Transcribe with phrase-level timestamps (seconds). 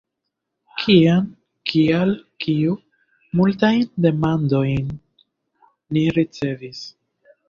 [0.83, 1.25] “Kiam?”
[1.71, 2.13] “Kial?”
[2.45, 2.73] “Kiu?”
[3.39, 4.87] Multajn demandojn
[5.93, 6.81] ni ricevis.